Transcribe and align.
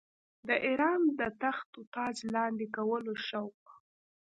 د 0.47 0.49
اېران 0.67 1.01
د 1.19 1.21
تخت 1.41 1.69
و 1.79 1.81
تاج 1.95 2.15
لاندي 2.33 2.67
کولو 2.77 3.13
شوق. 3.27 3.57